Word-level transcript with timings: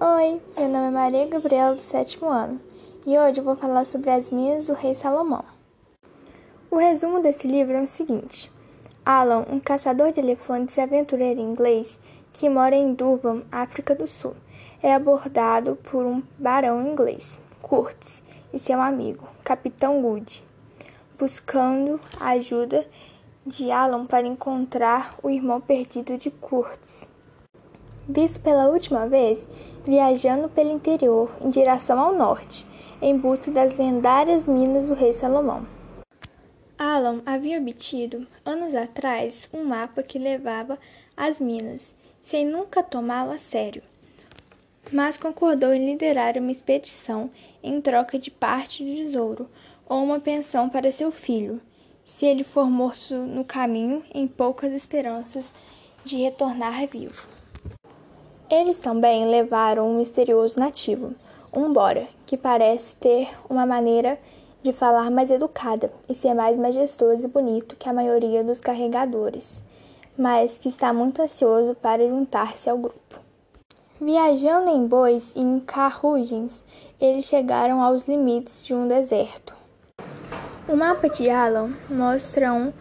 Oi, 0.00 0.42
meu 0.56 0.68
nome 0.68 0.88
é 0.88 0.90
Maria 0.90 1.26
Gabriela, 1.28 1.76
do 1.76 1.80
sétimo 1.80 2.28
ano, 2.28 2.60
e 3.06 3.16
hoje 3.16 3.38
eu 3.38 3.44
vou 3.44 3.54
falar 3.54 3.84
sobre 3.84 4.10
as 4.10 4.28
minas 4.28 4.66
do 4.66 4.72
rei 4.72 4.92
Salomão. 4.92 5.44
O 6.68 6.78
resumo 6.78 7.22
desse 7.22 7.46
livro 7.46 7.74
é 7.74 7.82
o 7.82 7.86
seguinte: 7.86 8.50
Alan, 9.06 9.46
um 9.48 9.60
caçador 9.60 10.10
de 10.10 10.18
elefantes 10.18 10.76
e 10.76 10.80
aventureiro 10.80 11.40
inglês 11.40 12.00
que 12.32 12.48
mora 12.48 12.74
em 12.74 12.92
Durban, 12.92 13.42
África 13.52 13.94
do 13.94 14.08
Sul, 14.08 14.34
é 14.82 14.92
abordado 14.92 15.76
por 15.76 16.04
um 16.04 16.20
barão 16.36 16.82
inglês, 16.82 17.38
Curtis, 17.62 18.20
e 18.52 18.58
seu 18.58 18.80
amigo, 18.80 19.28
Capitão 19.44 20.04
Wood, 20.04 20.42
buscando 21.16 22.00
a 22.18 22.30
ajuda 22.30 22.84
de 23.46 23.70
Alan 23.70 24.06
para 24.06 24.26
encontrar 24.26 25.14
o 25.22 25.30
irmão 25.30 25.60
perdido 25.60 26.18
de 26.18 26.32
Curtis. 26.32 27.13
Visto 28.08 28.38
pela 28.40 28.68
última 28.68 29.08
vez, 29.08 29.48
viajando 29.84 30.48
pelo 30.48 30.70
interior 30.70 31.34
em 31.40 31.48
direção 31.48 31.98
ao 31.98 32.14
norte, 32.14 32.66
em 33.00 33.16
busca 33.16 33.50
das 33.50 33.76
lendárias 33.78 34.46
minas 34.46 34.88
do 34.88 34.94
rei 34.94 35.12
Salomão. 35.12 35.66
Alan 36.76 37.22
havia 37.24 37.58
obtido, 37.58 38.26
anos 38.44 38.74
atrás, 38.74 39.48
um 39.54 39.64
mapa 39.64 40.02
que 40.02 40.18
levava 40.18 40.78
às 41.16 41.40
minas, 41.40 41.94
sem 42.22 42.44
nunca 42.44 42.82
tomá-lo 42.82 43.32
a 43.32 43.38
sério, 43.38 43.82
mas 44.92 45.16
concordou 45.16 45.72
em 45.72 45.86
liderar 45.86 46.36
uma 46.36 46.52
expedição 46.52 47.30
em 47.62 47.80
troca 47.80 48.18
de 48.18 48.30
parte 48.30 48.84
do 48.84 48.94
tesouro 48.94 49.48
ou 49.88 50.02
uma 50.04 50.20
pensão 50.20 50.68
para 50.68 50.90
seu 50.90 51.10
filho, 51.10 51.60
se 52.04 52.26
ele 52.26 52.44
for 52.44 52.70
morto 52.70 53.14
no 53.14 53.44
caminho, 53.44 54.04
em 54.12 54.28
poucas 54.28 54.72
esperanças 54.72 55.46
de 56.04 56.18
retornar 56.18 56.86
vivo. 56.86 57.26
Eles 58.50 58.78
também 58.78 59.26
levaram 59.26 59.88
um 59.88 59.96
misterioso 59.96 60.58
nativo, 60.58 61.14
um 61.52 61.72
Bora, 61.72 62.06
que 62.26 62.36
parece 62.36 62.94
ter 62.96 63.28
uma 63.48 63.64
maneira 63.64 64.18
de 64.62 64.72
falar 64.72 65.10
mais 65.10 65.30
educada 65.30 65.90
e 66.08 66.14
ser 66.14 66.34
mais 66.34 66.56
majestoso 66.58 67.24
e 67.24 67.28
bonito 67.28 67.76
que 67.76 67.88
a 67.88 67.92
maioria 67.92 68.44
dos 68.44 68.60
carregadores, 68.60 69.62
mas 70.16 70.58
que 70.58 70.68
está 70.68 70.92
muito 70.92 71.22
ansioso 71.22 71.74
para 71.74 72.06
juntar-se 72.06 72.68
ao 72.68 72.78
grupo. 72.78 73.18
Viajando 74.00 74.68
em 74.68 74.86
bois 74.86 75.32
e 75.34 75.40
em 75.40 75.60
carruagens, 75.60 76.64
eles 77.00 77.24
chegaram 77.24 77.82
aos 77.82 78.06
limites 78.06 78.66
de 78.66 78.74
um 78.74 78.88
deserto. 78.88 79.54
O 80.68 80.76
mapa 80.76 81.08
de 81.08 81.30
Alan 81.30 81.72
mostra 81.88 82.52
um 82.52 82.72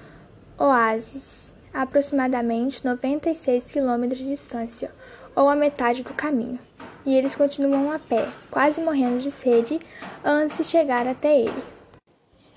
oásis 0.58 1.54
aproximadamente 1.74 2.84
96 2.86 3.66
quilômetros 3.66 4.20
de 4.20 4.30
distância, 4.30 4.92
ou 5.36 5.50
a 5.50 5.56
metade 5.56 6.04
do 6.04 6.14
caminho, 6.14 6.60
e 7.06 7.16
eles 7.16 7.36
continuam 7.36 7.92
a 7.92 8.00
pé, 8.00 8.30
quase 8.50 8.82
morrendo 8.82 9.20
de 9.20 9.32
sede, 9.32 9.80
antes 10.24 10.58
de 10.58 10.64
chegar 10.64 11.08
até 11.08 11.40
ele. 11.40 11.64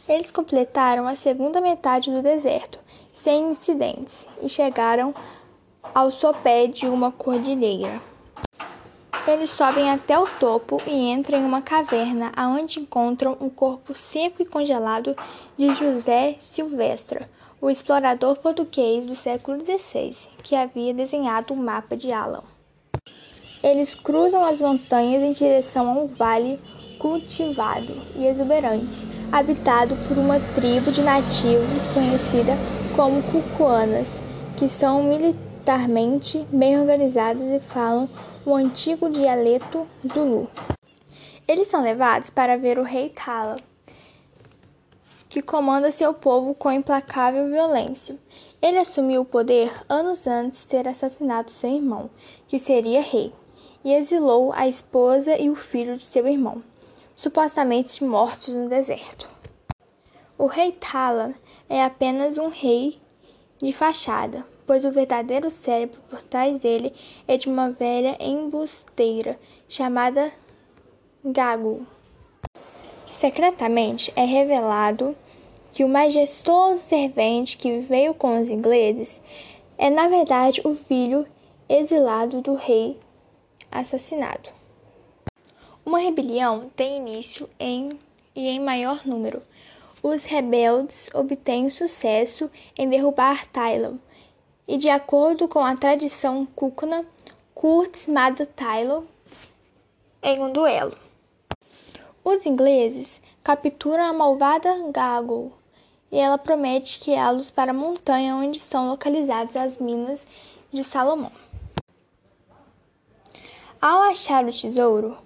Eles 0.08 0.30
completaram 0.30 1.08
a 1.08 1.16
segunda 1.16 1.60
metade 1.60 2.10
do 2.10 2.22
deserto, 2.22 2.78
sem 3.12 3.50
incidentes, 3.50 4.26
e 4.40 4.48
chegaram 4.48 5.14
ao 5.94 6.10
sopé 6.10 6.66
de 6.66 6.86
uma 6.86 7.10
cordilheira. 7.10 8.00
Eles 9.26 9.50
sobem 9.50 9.90
até 9.90 10.16
o 10.16 10.28
topo 10.38 10.80
e 10.86 11.10
entram 11.10 11.40
em 11.40 11.44
uma 11.44 11.60
caverna, 11.60 12.30
aonde 12.36 12.78
encontram 12.78 13.36
um 13.40 13.50
corpo 13.50 13.92
seco 13.92 14.40
e 14.40 14.46
congelado 14.46 15.16
de 15.58 15.74
José 15.74 16.36
Silvestre, 16.38 17.26
o 17.60 17.68
explorador 17.68 18.36
português 18.36 19.04
do 19.04 19.16
século 19.16 19.64
XVI, 19.64 20.14
que 20.44 20.54
havia 20.54 20.94
desenhado 20.94 21.52
o 21.52 21.56
mapa 21.56 21.96
de 21.96 22.12
Alan. 22.12 22.44
Eles 23.66 23.96
cruzam 23.96 24.44
as 24.44 24.60
montanhas 24.60 25.24
em 25.24 25.32
direção 25.32 25.88
a 25.88 25.92
um 25.94 26.06
vale 26.06 26.60
cultivado 27.00 27.96
e 28.14 28.24
exuberante, 28.24 29.08
habitado 29.32 29.96
por 30.06 30.16
uma 30.16 30.38
tribo 30.54 30.92
de 30.92 31.02
nativos 31.02 31.82
conhecida 31.92 32.52
como 32.94 33.20
Cucuanas, 33.24 34.22
que 34.56 34.68
são 34.68 35.02
militarmente 35.02 36.46
bem 36.52 36.78
organizadas 36.78 37.42
e 37.42 37.58
falam 37.58 38.08
o 38.44 38.54
antigo 38.54 39.10
dialeto 39.10 39.84
Zulu. 40.14 40.48
Eles 41.48 41.66
são 41.66 41.82
levados 41.82 42.30
para 42.30 42.56
ver 42.56 42.78
o 42.78 42.84
rei 42.84 43.08
Tala, 43.08 43.56
que 45.28 45.42
comanda 45.42 45.90
seu 45.90 46.14
povo 46.14 46.54
com 46.54 46.70
implacável 46.70 47.48
violência. 47.48 48.16
Ele 48.62 48.78
assumiu 48.78 49.22
o 49.22 49.24
poder 49.24 49.72
anos 49.88 50.24
antes 50.24 50.60
de 50.60 50.68
ter 50.68 50.86
assassinado 50.86 51.50
seu 51.50 51.68
irmão, 51.68 52.08
que 52.46 52.60
seria 52.60 53.02
rei 53.02 53.32
e 53.86 53.94
exilou 53.94 54.52
a 54.52 54.66
esposa 54.66 55.40
e 55.40 55.48
o 55.48 55.54
filho 55.54 55.96
de 55.96 56.04
seu 56.04 56.26
irmão, 56.26 56.60
supostamente 57.14 58.02
mortos 58.02 58.52
no 58.52 58.68
deserto. 58.68 59.30
O 60.36 60.46
rei 60.46 60.72
Tala 60.72 61.32
é 61.68 61.84
apenas 61.84 62.36
um 62.36 62.48
rei 62.48 62.98
de 63.58 63.72
fachada, 63.72 64.44
pois 64.66 64.84
o 64.84 64.90
verdadeiro 64.90 65.48
cérebro 65.50 66.00
por 66.10 66.20
trás 66.20 66.58
dele 66.58 66.92
é 67.28 67.36
de 67.36 67.48
uma 67.48 67.70
velha 67.70 68.16
embusteira 68.18 69.38
chamada 69.68 70.32
Gago. 71.24 71.86
Secretamente 73.12 74.12
é 74.16 74.24
revelado 74.24 75.16
que 75.72 75.84
o 75.84 75.88
majestoso 75.88 76.82
servente 76.82 77.56
que 77.56 77.78
veio 77.78 78.14
com 78.14 78.40
os 78.40 78.50
ingleses 78.50 79.20
é 79.78 79.88
na 79.88 80.08
verdade 80.08 80.60
o 80.64 80.74
filho 80.74 81.24
exilado 81.68 82.42
do 82.42 82.56
rei 82.56 82.98
assassinado. 83.70 84.50
Uma 85.84 85.98
rebelião 85.98 86.70
tem 86.74 86.96
início 86.96 87.48
em 87.58 87.90
e 88.34 88.48
em 88.48 88.60
maior 88.60 89.06
número. 89.06 89.42
Os 90.02 90.24
rebeldes 90.24 91.08
obtêm 91.14 91.70
sucesso 91.70 92.50
em 92.76 92.88
derrubar 92.88 93.46
Tylon, 93.46 93.96
e 94.68 94.76
de 94.76 94.88
acordo 94.88 95.48
com 95.48 95.60
a 95.60 95.76
tradição 95.76 96.44
Kukuna, 96.44 97.06
Kurtz 97.54 98.06
mata 98.06 98.44
Tylon 98.44 99.04
em 100.22 100.42
um 100.42 100.52
duelo. 100.52 100.96
Os 102.24 102.44
ingleses 102.44 103.20
capturam 103.42 104.04
a 104.04 104.12
malvada 104.12 104.90
Gaggle 104.90 105.52
e 106.10 106.18
ela 106.18 106.36
promete 106.36 107.00
guiá-los 107.04 107.50
para 107.50 107.70
a 107.70 107.74
montanha 107.74 108.34
onde 108.34 108.58
são 108.58 108.88
localizadas 108.88 109.56
as 109.56 109.78
minas 109.78 110.20
de 110.72 110.82
Salomão. 110.82 111.32
Ao 113.80 114.00
achar 114.04 114.42
o 114.46 114.50
tesouro, 114.50 115.18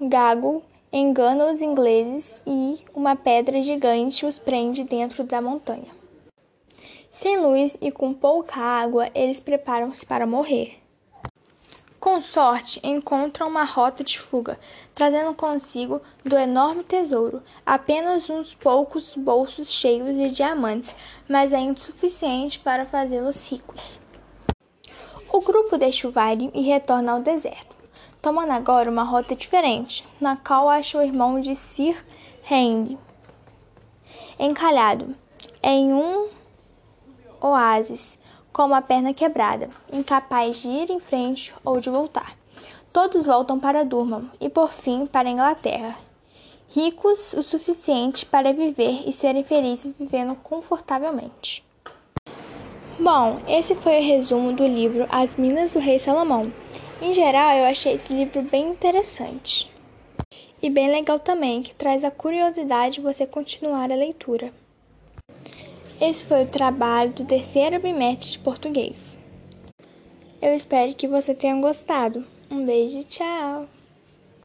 Gago 0.00 0.62
engana 0.92 1.50
os 1.50 1.60
ingleses 1.60 2.40
e 2.46 2.78
uma 2.94 3.16
pedra 3.16 3.60
gigante 3.60 4.24
os 4.24 4.38
prende 4.38 4.84
dentro 4.84 5.24
da 5.24 5.42
montanha. 5.42 5.92
Sem 7.10 7.36
luz 7.40 7.76
e 7.80 7.90
com 7.90 8.14
pouca 8.14 8.60
água, 8.60 9.10
eles 9.12 9.40
preparam-se 9.40 10.06
para 10.06 10.24
morrer. 10.24 10.78
Com 11.98 12.20
sorte, 12.20 12.80
encontram 12.84 13.48
uma 13.48 13.64
rota 13.64 14.04
de 14.04 14.20
fuga, 14.20 14.56
trazendo 14.94 15.34
consigo 15.34 16.00
do 16.24 16.38
enorme 16.38 16.84
tesouro 16.84 17.42
apenas 17.66 18.30
uns 18.30 18.54
poucos 18.54 19.16
bolsos 19.16 19.68
cheios 19.68 20.14
de 20.14 20.30
diamantes, 20.30 20.94
mas 21.28 21.52
é 21.52 21.58
insuficiente 21.58 22.60
para 22.60 22.86
fazê-los 22.86 23.50
ricos. 23.50 23.98
O 25.28 25.40
grupo 25.40 25.76
deixa 25.76 26.06
o 26.06 26.12
vale 26.12 26.52
e 26.54 26.62
retorna 26.62 27.10
ao 27.10 27.20
deserto 27.20 27.75
tomando 28.26 28.50
agora 28.50 28.90
uma 28.90 29.04
rota 29.04 29.36
diferente, 29.36 30.04
na 30.20 30.34
qual 30.34 30.68
acha 30.68 30.98
o 30.98 31.00
irmão 31.00 31.40
de 31.40 31.54
Sir 31.54 31.96
Henry, 32.50 32.98
encalhado 34.36 35.14
em 35.62 35.94
um 35.94 36.26
oásis 37.40 38.18
com 38.52 38.64
uma 38.64 38.82
perna 38.82 39.14
quebrada, 39.14 39.68
incapaz 39.92 40.60
de 40.60 40.66
ir 40.66 40.90
em 40.90 40.98
frente 40.98 41.54
ou 41.64 41.78
de 41.78 41.88
voltar. 41.88 42.36
Todos 42.92 43.26
voltam 43.26 43.60
para 43.60 43.84
Durham 43.84 44.28
e 44.40 44.48
por 44.48 44.72
fim 44.72 45.06
para 45.06 45.28
a 45.28 45.32
Inglaterra, 45.32 45.94
ricos 46.68 47.32
o 47.32 47.44
suficiente 47.44 48.26
para 48.26 48.52
viver 48.52 49.08
e 49.08 49.12
serem 49.12 49.44
felizes 49.44 49.94
vivendo 49.96 50.34
confortavelmente. 50.34 51.64
Bom, 52.98 53.40
esse 53.46 53.76
foi 53.76 54.00
o 54.00 54.04
resumo 54.04 54.52
do 54.52 54.66
livro 54.66 55.06
As 55.10 55.36
Minas 55.36 55.74
do 55.74 55.78
Rei 55.78 56.00
Salomão. 56.00 56.50
Em 57.00 57.12
geral, 57.12 57.56
eu 57.56 57.64
achei 57.66 57.92
esse 57.92 58.12
livro 58.12 58.40
bem 58.42 58.68
interessante. 58.70 59.70
E 60.62 60.70
bem 60.70 60.90
legal 60.90 61.20
também, 61.20 61.62
que 61.62 61.74
traz 61.74 62.02
a 62.02 62.10
curiosidade 62.10 62.96
de 62.96 63.00
você 63.02 63.26
continuar 63.26 63.92
a 63.92 63.94
leitura. 63.94 64.50
Esse 66.00 66.24
foi 66.24 66.44
o 66.44 66.48
trabalho 66.48 67.12
do 67.12 67.24
terceiro 67.24 67.78
bimestre 67.80 68.30
de 68.30 68.38
português. 68.38 68.96
Eu 70.40 70.54
espero 70.54 70.94
que 70.94 71.06
você 71.06 71.34
tenha 71.34 71.60
gostado. 71.60 72.24
Um 72.50 72.64
beijo 72.64 72.98
e 72.98 73.04
tchau! 73.04 73.68